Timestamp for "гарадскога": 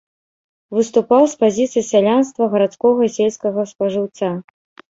2.57-2.99